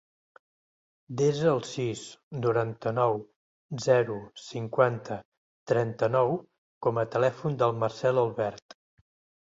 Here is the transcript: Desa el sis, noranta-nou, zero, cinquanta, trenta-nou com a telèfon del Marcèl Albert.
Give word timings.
Desa 1.19 1.51
el 1.51 1.61
sis, 1.71 2.01
noranta-nou, 2.45 3.21
zero, 3.89 4.17
cinquanta, 4.47 5.21
trenta-nou 5.75 6.37
com 6.87 7.05
a 7.05 7.09
telèfon 7.19 7.65
del 7.65 7.81
Marcèl 7.85 8.27
Albert. 8.29 8.81